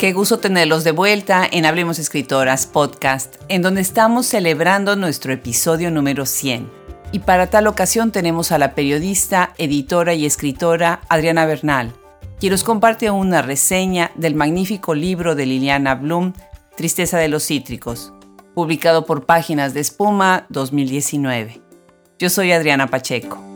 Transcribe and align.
Qué 0.00 0.14
gusto 0.14 0.38
tenerlos 0.38 0.82
de 0.82 0.92
vuelta 0.92 1.46
en 1.52 1.66
Hablemos 1.66 1.98
Escritoras 1.98 2.66
podcast, 2.66 3.36
en 3.48 3.60
donde 3.60 3.82
estamos 3.82 4.24
celebrando 4.24 4.96
nuestro 4.96 5.30
episodio 5.30 5.90
número 5.90 6.24
100. 6.24 6.70
Y 7.12 7.18
para 7.18 7.48
tal 7.48 7.66
ocasión 7.66 8.10
tenemos 8.10 8.50
a 8.50 8.56
la 8.56 8.74
periodista, 8.74 9.52
editora 9.58 10.14
y 10.14 10.24
escritora 10.24 11.02
Adriana 11.10 11.44
Bernal, 11.44 11.92
quien 12.38 12.52
nos 12.52 12.64
comparte 12.64 13.10
una 13.10 13.42
reseña 13.42 14.10
del 14.14 14.34
magnífico 14.34 14.94
libro 14.94 15.34
de 15.34 15.44
Liliana 15.44 15.96
Blum, 15.96 16.32
Tristeza 16.78 17.18
de 17.18 17.28
los 17.28 17.44
Cítricos, 17.44 18.14
publicado 18.54 19.04
por 19.04 19.26
Páginas 19.26 19.74
de 19.74 19.80
Espuma 19.80 20.46
2019. 20.48 21.60
Yo 22.18 22.30
soy 22.30 22.52
Adriana 22.52 22.86
Pacheco. 22.86 23.49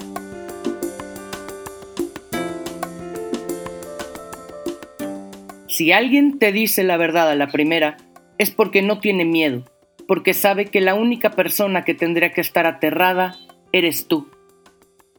Si 5.75 5.91
alguien 5.91 6.39
te 6.39 6.53
dice 6.53 6.85
la 6.85 6.97
verdad 6.97 7.29
a 7.29 7.35
la 7.35 7.49
primera, 7.49 7.97
es 8.39 8.53
porque 8.53 8.81
no 8.81 9.01
tiene 9.01 9.25
miedo, 9.25 9.65
porque 10.07 10.33
sabe 10.33 10.67
que 10.67 10.81
la 10.81 10.95
única 10.95 11.33
persona 11.33 11.83
que 11.83 11.95
tendría 11.95 12.31
que 12.31 12.43
estar 12.43 12.65
aterrada 12.65 13.35
eres 13.73 14.07
tú. 14.07 14.29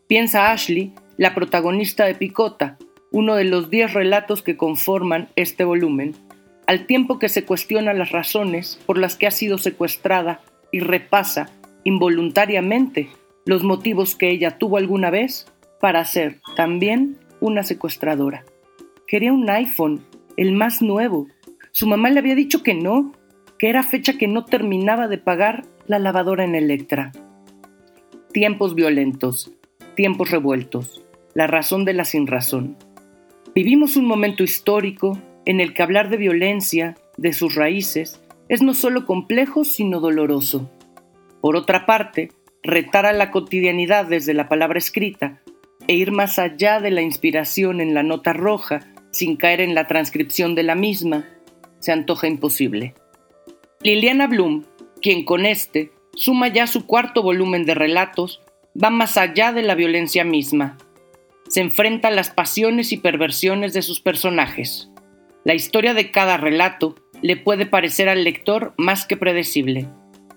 Piensa 0.07 0.53
Ashley, 0.53 0.93
la 1.17 1.35
protagonista 1.35 2.05
de 2.05 2.15
Picota, 2.15 2.77
uno 3.11 3.35
de 3.35 3.43
los 3.43 3.69
diez 3.69 3.93
relatos 3.93 4.43
que 4.43 4.55
conforman 4.55 5.27
este 5.35 5.65
volumen, 5.65 6.15
al 6.67 6.85
tiempo 6.85 7.19
que 7.19 7.27
se 7.27 7.43
cuestiona 7.43 7.93
las 7.93 8.13
razones 8.13 8.79
por 8.85 8.97
las 8.97 9.17
que 9.17 9.27
ha 9.27 9.31
sido 9.31 9.57
secuestrada 9.57 10.39
y 10.71 10.79
repasa 10.79 11.49
involuntariamente 11.83 13.09
los 13.45 13.63
motivos 13.63 14.15
que 14.15 14.29
ella 14.29 14.57
tuvo 14.57 14.77
alguna 14.77 15.09
vez 15.09 15.51
para 15.81 16.05
ser 16.05 16.39
también 16.55 17.17
una 17.41 17.63
secuestradora. 17.63 18.45
Quería 19.05 19.33
un 19.33 19.49
iPhone 19.49 20.05
el 20.37 20.51
más 20.53 20.81
nuevo. 20.81 21.27
Su 21.71 21.87
mamá 21.87 22.09
le 22.09 22.19
había 22.19 22.35
dicho 22.35 22.63
que 22.63 22.73
no, 22.73 23.13
que 23.57 23.69
era 23.69 23.83
fecha 23.83 24.17
que 24.17 24.27
no 24.27 24.45
terminaba 24.45 25.07
de 25.07 25.17
pagar 25.17 25.63
la 25.87 25.99
lavadora 25.99 26.43
en 26.43 26.55
Electra. 26.55 27.11
Tiempos 28.33 28.75
violentos, 28.75 29.53
tiempos 29.95 30.31
revueltos, 30.31 31.03
la 31.33 31.47
razón 31.47 31.85
de 31.85 31.93
la 31.93 32.05
sinrazón. 32.05 32.77
Vivimos 33.53 33.95
un 33.95 34.05
momento 34.05 34.43
histórico 34.43 35.17
en 35.45 35.61
el 35.61 35.73
que 35.73 35.83
hablar 35.83 36.09
de 36.09 36.17
violencia, 36.17 36.95
de 37.17 37.33
sus 37.33 37.55
raíces, 37.55 38.21
es 38.49 38.61
no 38.61 38.73
solo 38.73 39.05
complejo, 39.05 39.63
sino 39.63 39.99
doloroso. 39.99 40.69
Por 41.41 41.55
otra 41.55 41.85
parte, 41.85 42.31
retar 42.63 43.05
a 43.05 43.13
la 43.13 43.31
cotidianidad 43.31 44.05
desde 44.05 44.33
la 44.33 44.49
palabra 44.49 44.79
escrita 44.79 45.39
e 45.87 45.93
ir 45.93 46.11
más 46.11 46.39
allá 46.39 46.79
de 46.81 46.91
la 46.91 47.01
inspiración 47.01 47.79
en 47.79 47.93
la 47.93 48.03
nota 48.03 48.33
roja 48.33 48.81
sin 49.15 49.37
caer 49.37 49.61
en 49.61 49.75
la 49.75 49.87
transcripción 49.87 50.55
de 50.55 50.63
la 50.63 50.75
misma, 50.75 51.25
se 51.79 51.93
antoja 51.93 52.27
imposible. 52.27 52.95
Liliana 53.81 54.27
Blum, 54.27 54.65
quien 55.01 55.23
con 55.23 55.45
este 55.45 55.93
suma 56.15 56.49
ya 56.49 56.67
su 56.67 56.85
cuarto 56.85 57.23
volumen 57.23 57.65
de 57.65 57.75
relatos, 57.75 58.41
va 58.81 58.89
más 58.89 59.15
allá 59.15 59.53
de 59.53 59.61
la 59.61 59.73
violencia 59.73 60.25
misma. 60.25 60.77
Se 61.47 61.61
enfrenta 61.61 62.09
a 62.09 62.11
las 62.11 62.29
pasiones 62.29 62.91
y 62.91 62.97
perversiones 62.97 63.71
de 63.71 63.83
sus 63.83 64.01
personajes. 64.01 64.89
La 65.45 65.53
historia 65.53 65.93
de 65.93 66.11
cada 66.11 66.35
relato 66.35 66.95
le 67.21 67.37
puede 67.37 67.65
parecer 67.65 68.09
al 68.09 68.25
lector 68.25 68.73
más 68.77 69.05
que 69.05 69.15
predecible. 69.15 69.87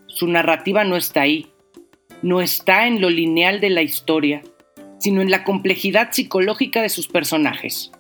Su 0.06 0.28
narrativa 0.28 0.84
no 0.84 0.94
está 0.94 1.22
ahí, 1.22 1.50
no 2.22 2.40
está 2.40 2.86
en 2.86 3.00
lo 3.00 3.10
lineal 3.10 3.60
de 3.60 3.70
la 3.70 3.82
historia, 3.82 4.42
sino 4.98 5.20
en 5.20 5.32
la 5.32 5.42
complejidad 5.42 6.12
psicológica 6.12 6.80
de 6.80 6.90
sus 6.90 7.08
personajes. 7.08 7.90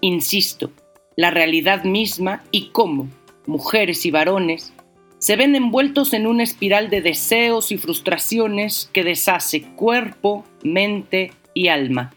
Insisto, 0.00 0.70
la 1.16 1.30
realidad 1.30 1.84
misma 1.84 2.42
y 2.50 2.68
cómo 2.68 3.08
mujeres 3.46 4.06
y 4.06 4.10
varones 4.10 4.72
se 5.18 5.36
ven 5.36 5.54
envueltos 5.54 6.14
en 6.14 6.26
una 6.26 6.42
espiral 6.42 6.88
de 6.88 7.02
deseos 7.02 7.72
y 7.72 7.76
frustraciones 7.76 8.88
que 8.94 9.04
deshace 9.04 9.62
cuerpo, 9.76 10.46
mente 10.62 11.32
y 11.52 11.68
alma, 11.68 12.14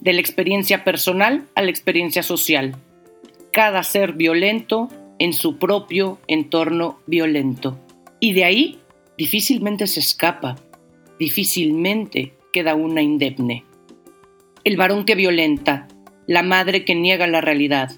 de 0.00 0.14
la 0.14 0.20
experiencia 0.20 0.82
personal 0.82 1.46
a 1.54 1.60
la 1.60 1.68
experiencia 1.68 2.22
social. 2.22 2.76
Cada 3.52 3.82
ser 3.82 4.14
violento 4.14 4.88
en 5.18 5.34
su 5.34 5.58
propio 5.58 6.18
entorno 6.26 7.00
violento. 7.06 7.78
Y 8.18 8.32
de 8.32 8.44
ahí 8.44 8.78
difícilmente 9.18 9.86
se 9.86 10.00
escapa, 10.00 10.56
difícilmente 11.18 12.32
queda 12.50 12.74
una 12.74 13.02
indemne. 13.02 13.64
El 14.64 14.78
varón 14.78 15.04
que 15.04 15.16
violenta, 15.16 15.86
la 16.28 16.44
madre 16.44 16.84
que 16.84 16.94
niega 16.94 17.26
la 17.26 17.40
realidad, 17.40 17.90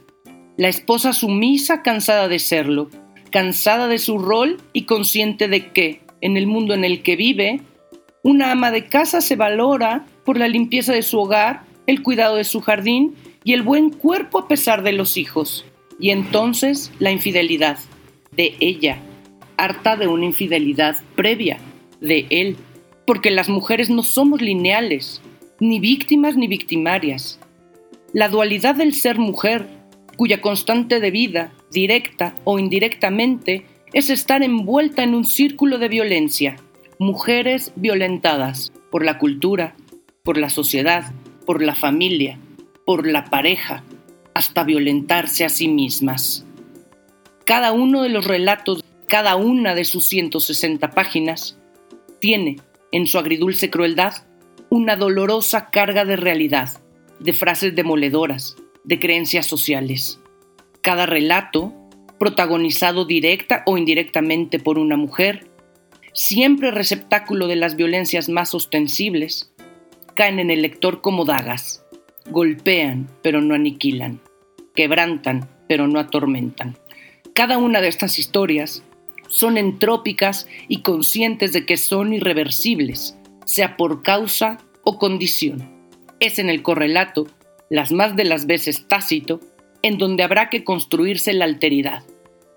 la 0.56 0.68
esposa 0.68 1.12
sumisa 1.12 1.82
cansada 1.82 2.28
de 2.28 2.38
serlo, 2.38 2.88
cansada 3.30 3.88
de 3.88 3.98
su 3.98 4.18
rol 4.18 4.58
y 4.72 4.84
consciente 4.84 5.48
de 5.48 5.72
que, 5.72 6.00
en 6.22 6.36
el 6.36 6.46
mundo 6.46 6.72
en 6.72 6.84
el 6.84 7.02
que 7.02 7.16
vive, 7.16 7.60
una 8.22 8.52
ama 8.52 8.70
de 8.70 8.86
casa 8.86 9.20
se 9.20 9.36
valora 9.36 10.06
por 10.24 10.38
la 10.38 10.48
limpieza 10.48 10.92
de 10.92 11.02
su 11.02 11.18
hogar, 11.18 11.64
el 11.86 12.02
cuidado 12.02 12.36
de 12.36 12.44
su 12.44 12.60
jardín 12.60 13.14
y 13.42 13.52
el 13.52 13.62
buen 13.62 13.90
cuerpo 13.90 14.38
a 14.38 14.48
pesar 14.48 14.82
de 14.82 14.92
los 14.92 15.16
hijos. 15.16 15.64
Y 15.98 16.10
entonces 16.10 16.92
la 16.98 17.10
infidelidad 17.10 17.78
de 18.32 18.54
ella, 18.60 18.98
harta 19.56 19.96
de 19.96 20.06
una 20.06 20.26
infidelidad 20.26 20.96
previa 21.16 21.58
de 22.00 22.26
él, 22.30 22.56
porque 23.06 23.30
las 23.30 23.48
mujeres 23.48 23.90
no 23.90 24.04
somos 24.04 24.40
lineales, 24.40 25.20
ni 25.58 25.80
víctimas 25.80 26.36
ni 26.36 26.46
victimarias. 26.46 27.40
La 28.12 28.28
dualidad 28.28 28.74
del 28.74 28.92
ser 28.92 29.18
mujer, 29.18 29.68
cuya 30.16 30.40
constante 30.40 30.98
de 30.98 31.12
vida, 31.12 31.52
directa 31.70 32.34
o 32.42 32.58
indirectamente, 32.58 33.66
es 33.92 34.10
estar 34.10 34.42
envuelta 34.42 35.04
en 35.04 35.14
un 35.14 35.24
círculo 35.24 35.78
de 35.78 35.88
violencia. 35.88 36.56
Mujeres 36.98 37.72
violentadas 37.76 38.72
por 38.90 39.04
la 39.04 39.18
cultura, 39.18 39.76
por 40.24 40.38
la 40.38 40.50
sociedad, 40.50 41.12
por 41.46 41.62
la 41.62 41.76
familia, 41.76 42.40
por 42.84 43.06
la 43.06 43.26
pareja, 43.26 43.84
hasta 44.34 44.64
violentarse 44.64 45.44
a 45.44 45.48
sí 45.48 45.68
mismas. 45.68 46.44
Cada 47.44 47.70
uno 47.70 48.02
de 48.02 48.08
los 48.08 48.26
relatos, 48.26 48.82
cada 49.06 49.36
una 49.36 49.76
de 49.76 49.84
sus 49.84 50.06
160 50.06 50.90
páginas, 50.90 51.60
tiene, 52.20 52.56
en 52.90 53.06
su 53.06 53.18
agridulce 53.18 53.70
crueldad, 53.70 54.14
una 54.68 54.96
dolorosa 54.96 55.70
carga 55.70 56.04
de 56.04 56.16
realidad 56.16 56.80
de 57.20 57.32
frases 57.32 57.76
demoledoras, 57.76 58.56
de 58.82 58.98
creencias 58.98 59.46
sociales. 59.46 60.20
Cada 60.80 61.06
relato, 61.06 61.72
protagonizado 62.18 63.04
directa 63.04 63.62
o 63.66 63.78
indirectamente 63.78 64.58
por 64.58 64.78
una 64.78 64.96
mujer, 64.96 65.50
siempre 66.12 66.70
receptáculo 66.70 67.46
de 67.46 67.56
las 67.56 67.76
violencias 67.76 68.28
más 68.28 68.54
ostensibles, 68.54 69.52
caen 70.14 70.38
en 70.38 70.50
el 70.50 70.62
lector 70.62 71.02
como 71.02 71.24
dagas, 71.24 71.84
golpean 72.30 73.08
pero 73.22 73.40
no 73.40 73.54
aniquilan, 73.54 74.20
quebrantan 74.74 75.48
pero 75.68 75.86
no 75.86 76.00
atormentan. 76.00 76.76
Cada 77.34 77.58
una 77.58 77.80
de 77.80 77.88
estas 77.88 78.18
historias 78.18 78.82
son 79.28 79.56
entrópicas 79.56 80.48
y 80.68 80.80
conscientes 80.80 81.52
de 81.52 81.64
que 81.64 81.76
son 81.76 82.12
irreversibles, 82.12 83.16
sea 83.44 83.76
por 83.76 84.02
causa 84.02 84.58
o 84.82 84.98
condición 84.98 85.79
es 86.20 86.38
en 86.38 86.50
el 86.50 86.62
correlato, 86.62 87.26
las 87.70 87.92
más 87.92 88.14
de 88.14 88.24
las 88.24 88.46
veces 88.46 88.86
tácito, 88.86 89.40
en 89.82 89.98
donde 89.98 90.22
habrá 90.22 90.50
que 90.50 90.64
construirse 90.64 91.32
la 91.32 91.46
alteridad. 91.46 92.04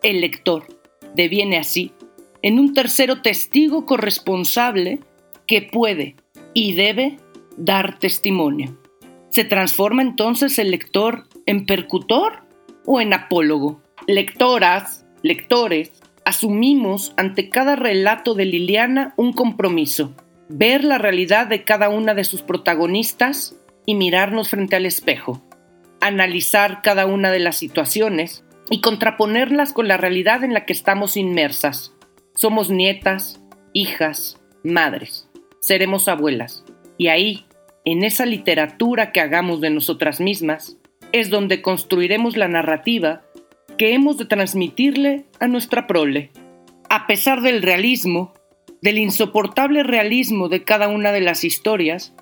El 0.01 0.21
lector 0.21 0.67
deviene 1.15 1.57
así 1.57 1.93
en 2.41 2.59
un 2.59 2.73
tercero 2.73 3.21
testigo 3.21 3.85
corresponsable 3.85 4.99
que 5.47 5.61
puede 5.61 6.15
y 6.53 6.73
debe 6.73 7.17
dar 7.57 7.99
testimonio. 7.99 8.77
¿Se 9.29 9.45
transforma 9.45 10.01
entonces 10.01 10.59
el 10.59 10.71
lector 10.71 11.27
en 11.45 11.65
percutor 11.65 12.43
o 12.85 12.99
en 12.99 13.13
apólogo? 13.13 13.81
Lectoras, 14.07 15.05
lectores, 15.21 15.91
asumimos 16.25 17.13
ante 17.17 17.49
cada 17.49 17.75
relato 17.75 18.35
de 18.35 18.45
Liliana 18.45 19.13
un 19.17 19.33
compromiso 19.33 20.13
ver 20.55 20.83
la 20.83 20.99
realidad 20.99 21.47
de 21.47 21.63
cada 21.63 21.89
una 21.89 22.13
de 22.13 22.23
sus 22.23 22.43
protagonistas 22.43 23.59
y 23.87 23.95
mirarnos 23.95 24.49
frente 24.49 24.75
al 24.75 24.85
espejo, 24.85 25.43
analizar 25.99 26.83
cada 26.83 27.07
una 27.07 27.31
de 27.31 27.39
las 27.39 27.57
situaciones 27.57 28.45
y 28.69 28.79
contraponerlas 28.79 29.73
con 29.73 29.87
la 29.87 29.97
realidad 29.97 30.43
en 30.43 30.53
la 30.53 30.65
que 30.65 30.73
estamos 30.73 31.17
inmersas. 31.17 31.95
Somos 32.35 32.69
nietas, 32.69 33.41
hijas, 33.73 34.39
madres, 34.63 35.27
seremos 35.59 36.07
abuelas. 36.07 36.63
Y 36.99 37.07
ahí, 37.07 37.47
en 37.83 38.03
esa 38.03 38.27
literatura 38.27 39.11
que 39.11 39.21
hagamos 39.21 39.59
de 39.59 39.71
nosotras 39.71 40.19
mismas, 40.19 40.77
es 41.13 41.31
donde 41.31 41.63
construiremos 41.63 42.37
la 42.37 42.47
narrativa 42.47 43.23
que 43.79 43.95
hemos 43.95 44.19
de 44.19 44.25
transmitirle 44.25 45.25
a 45.39 45.47
nuestra 45.47 45.87
prole. 45.87 46.31
A 46.91 47.07
pesar 47.07 47.41
del 47.41 47.63
realismo, 47.63 48.33
del 48.83 48.97
insoportable 48.97 49.81
realismo 49.81 50.49
de 50.49 50.65
cada 50.65 50.89
una 50.89 51.13
de 51.13 51.21
las 51.21 51.45
historias, 51.45 52.13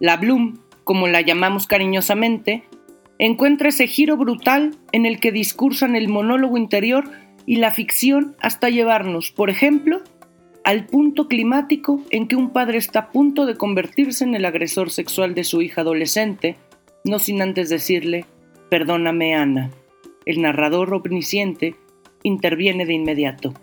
la 0.00 0.18
Bloom, 0.18 0.60
como 0.84 1.08
la 1.08 1.22
llamamos 1.22 1.66
cariñosamente, 1.66 2.62
encuentra 3.18 3.70
ese 3.70 3.86
giro 3.86 4.18
brutal 4.18 4.76
en 4.92 5.06
el 5.06 5.18
que 5.18 5.32
discursan 5.32 5.96
el 5.96 6.08
monólogo 6.08 6.58
interior 6.58 7.10
y 7.46 7.56
la 7.56 7.72
ficción 7.72 8.36
hasta 8.38 8.68
llevarnos, 8.68 9.30
por 9.30 9.48
ejemplo, 9.48 10.02
al 10.62 10.84
punto 10.84 11.26
climático 11.26 12.02
en 12.10 12.28
que 12.28 12.36
un 12.36 12.50
padre 12.50 12.76
está 12.76 12.98
a 12.98 13.10
punto 13.12 13.46
de 13.46 13.56
convertirse 13.56 14.22
en 14.22 14.34
el 14.34 14.44
agresor 14.44 14.90
sexual 14.90 15.34
de 15.34 15.44
su 15.44 15.62
hija 15.62 15.80
adolescente, 15.80 16.56
no 17.02 17.18
sin 17.18 17.40
antes 17.40 17.70
decirle, 17.70 18.26
perdóname 18.68 19.34
Ana. 19.34 19.70
El 20.26 20.42
narrador 20.42 20.92
omnisciente 20.92 21.76
interviene 22.22 22.84
de 22.84 22.92
inmediato. 22.92 23.54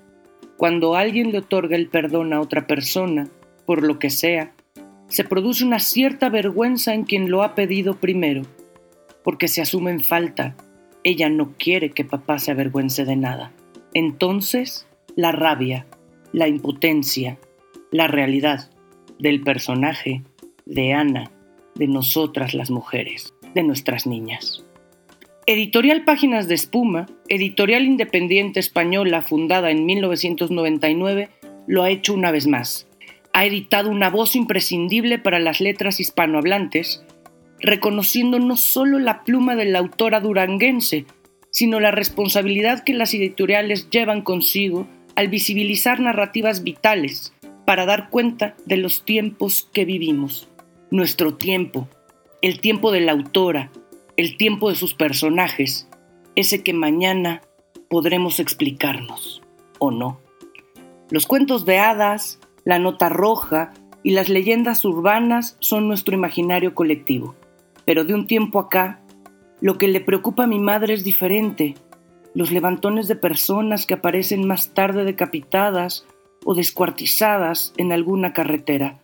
Cuando 0.58 0.96
alguien 0.96 1.32
le 1.32 1.38
otorga 1.38 1.76
el 1.76 1.88
perdón 1.88 2.34
a 2.34 2.42
otra 2.42 2.66
persona, 2.66 3.30
por 3.66 3.84
lo 3.84 4.00
que 4.00 4.10
sea, 4.10 4.54
se 5.08 5.24
produce 5.24 5.64
una 5.64 5.80
cierta 5.80 6.30
vergüenza 6.30 6.94
en 6.94 7.04
quien 7.04 7.30
lo 7.30 7.44
ha 7.44 7.54
pedido 7.54 7.96
primero, 7.96 8.42
porque 9.24 9.48
se 9.48 9.62
asume 9.62 9.92
en 9.92 10.04
falta. 10.04 10.56
Ella 11.04 11.30
no 11.30 11.54
quiere 11.58 11.92
que 11.92 12.04
papá 12.04 12.40
se 12.40 12.52
avergüence 12.52 13.06
de 13.06 13.16
nada. 13.16 13.54
Entonces, 13.94 14.88
la 15.16 15.32
rabia, 15.32 15.86
la 16.34 16.48
impotencia, 16.48 17.38
la 17.92 18.08
realidad 18.08 18.70
del 19.20 19.42
personaje 19.42 20.24
de 20.66 20.94
Ana, 20.94 21.32
de 21.76 21.88
nosotras 21.88 22.54
las 22.54 22.72
mujeres, 22.72 23.34
de 23.54 23.64
nuestras 23.64 24.08
niñas. 24.08 24.66
Editorial 25.50 26.04
Páginas 26.04 26.50
de 26.50 26.56
Espuma, 26.56 27.06
editorial 27.30 27.86
independiente 27.86 28.60
española 28.60 29.22
fundada 29.22 29.72
en 29.72 29.86
1999, 29.86 31.30
lo 31.68 31.84
ha 31.84 31.90
hecho 31.90 32.14
una 32.14 32.32
vez 32.32 32.48
más. 32.48 32.86
Ha 33.32 33.46
editado 33.46 33.90
una 33.90 34.10
voz 34.10 34.36
imprescindible 34.36 35.20
para 35.20 35.40
las 35.40 35.62
letras 35.62 36.02
hispanohablantes, 36.02 37.02
reconociendo 37.62 38.40
no 38.40 38.58
solo 38.58 39.00
la 39.00 39.24
pluma 39.24 39.56
de 39.56 39.64
la 39.64 39.80
autora 39.80 40.20
duranguense, 40.20 41.06
sino 41.50 41.80
la 41.80 41.92
responsabilidad 41.92 42.84
que 42.84 42.94
las 42.94 43.14
editoriales 43.14 43.90
llevan 43.90 44.24
consigo 44.24 44.86
al 45.16 45.30
visibilizar 45.30 46.02
narrativas 46.02 46.62
vitales 46.64 47.34
para 47.66 47.86
dar 47.86 48.10
cuenta 48.10 48.58
de 48.66 48.76
los 48.76 49.06
tiempos 49.06 49.70
que 49.72 49.86
vivimos. 49.86 50.50
Nuestro 50.92 51.36
tiempo, 51.36 51.88
el 52.42 52.60
tiempo 52.60 52.92
de 52.92 53.00
la 53.00 53.14
autora, 53.14 53.72
el 54.18 54.36
tiempo 54.36 54.70
de 54.70 54.76
sus 54.76 54.96
personajes, 54.96 55.88
ese 56.36 56.64
que 56.64 56.74
mañana 56.74 57.44
podremos 57.88 58.40
explicarnos, 58.40 59.44
¿o 59.78 59.92
no? 59.92 60.20
Los 61.12 61.28
cuentos 61.28 61.66
de 61.66 61.78
hadas, 61.78 62.40
la 62.66 62.80
nota 62.80 63.10
roja 63.10 63.74
y 64.02 64.12
las 64.12 64.28
leyendas 64.28 64.84
urbanas 64.86 65.56
son 65.60 65.88
nuestro 65.88 66.16
imaginario 66.16 66.74
colectivo. 66.74 67.36
Pero 67.86 68.06
de 68.06 68.16
un 68.16 68.26
tiempo 68.26 68.60
acá, 68.60 69.02
lo 69.62 69.78
que 69.78 69.88
le 69.88 70.02
preocupa 70.02 70.46
a 70.46 70.48
mi 70.48 70.60
madre 70.60 70.96
es 70.96 71.04
diferente 71.04 71.76
los 72.34 72.52
levantones 72.52 73.08
de 73.08 73.16
personas 73.16 73.86
que 73.86 73.94
aparecen 73.94 74.48
más 74.48 74.74
tarde 74.74 75.06
decapitadas 75.06 76.06
o 76.44 76.56
descuartizadas 76.56 77.74
en 77.78 77.92
alguna 77.92 78.34
carretera, 78.34 79.00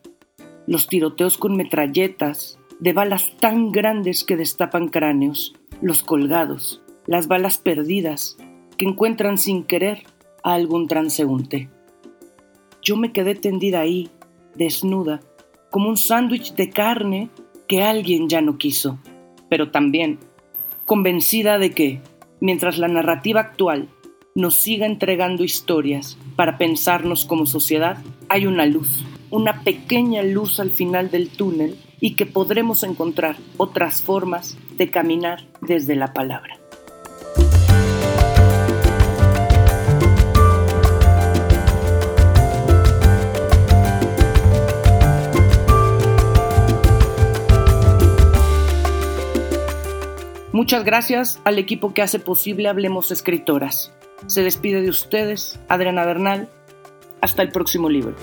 los 0.67 0.87
tiroteos 0.87 1.37
con 1.37 1.55
metralletas, 1.55 2.59
de 2.83 2.91
balas 2.91 3.31
tan 3.39 3.71
grandes 3.71 4.25
que 4.25 4.35
destapan 4.35 4.89
cráneos, 4.89 5.53
los 5.81 6.03
colgados, 6.03 6.83
las 7.07 7.29
balas 7.29 7.57
perdidas 7.57 8.35
que 8.77 8.83
encuentran 8.83 9.37
sin 9.37 9.63
querer 9.63 10.03
a 10.43 10.53
algún 10.55 10.89
transeúnte. 10.89 11.69
Yo 12.81 12.97
me 12.97 13.13
quedé 13.13 13.35
tendida 13.35 13.79
ahí, 13.79 14.09
desnuda, 14.55 15.21
como 15.71 15.87
un 15.87 15.95
sándwich 15.95 16.55
de 16.55 16.71
carne 16.71 17.29
que 17.69 17.83
alguien 17.83 18.27
ya 18.27 18.41
no 18.41 18.57
quiso, 18.57 18.99
pero 19.47 19.71
también 19.71 20.19
convencida 20.85 21.59
de 21.59 21.71
que, 21.71 22.01
mientras 22.41 22.79
la 22.79 22.89
narrativa 22.89 23.39
actual 23.39 23.87
nos 24.35 24.55
siga 24.55 24.87
entregando 24.87 25.45
historias 25.45 26.17
para 26.35 26.57
pensarnos 26.57 27.23
como 27.23 27.45
sociedad, 27.45 28.03
hay 28.27 28.45
una 28.45 28.65
luz, 28.65 29.05
una 29.33 29.63
pequeña 29.63 30.21
luz 30.21 30.59
al 30.59 30.69
final 30.69 31.09
del 31.09 31.27
túnel 31.29 31.75
y 31.99 32.15
que 32.15 32.27
podremos 32.27 32.83
encontrar 32.83 33.35
otras 33.57 34.03
formas 34.03 34.55
de 34.77 34.91
caminar 34.91 35.43
desde 35.59 35.95
la 35.95 36.13
palabra. 36.13 36.59
Muchas 50.51 50.85
gracias 50.85 51.41
al 51.43 51.57
equipo 51.57 51.95
que 51.95 52.03
hace 52.03 52.19
posible 52.19 52.69
Hablemos 52.69 53.09
Escritoras. 53.09 53.91
Se 54.27 54.43
despide 54.43 54.83
de 54.83 54.89
ustedes, 54.89 55.59
Adriana 55.69 56.05
Bernal. 56.05 56.49
Hasta 57.19 57.41
el 57.41 57.49
próximo 57.49 57.89
libro. 57.89 58.15